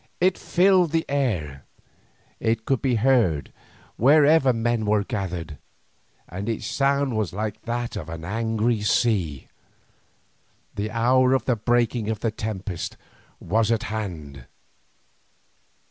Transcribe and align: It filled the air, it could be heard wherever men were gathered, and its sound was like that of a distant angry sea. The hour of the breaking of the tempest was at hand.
It 0.19 0.35
filled 0.35 0.89
the 0.93 1.05
air, 1.07 1.65
it 2.39 2.65
could 2.65 2.81
be 2.81 2.95
heard 2.95 3.53
wherever 3.97 4.51
men 4.51 4.87
were 4.87 5.03
gathered, 5.03 5.59
and 6.27 6.49
its 6.49 6.65
sound 6.65 7.15
was 7.15 7.33
like 7.33 7.61
that 7.65 7.95
of 7.95 8.09
a 8.09 8.13
distant 8.17 8.25
angry 8.25 8.81
sea. 8.81 9.47
The 10.73 10.89
hour 10.89 11.33
of 11.35 11.45
the 11.45 11.55
breaking 11.55 12.09
of 12.09 12.21
the 12.21 12.31
tempest 12.31 12.97
was 13.39 13.71
at 13.71 13.83
hand. 13.93 14.47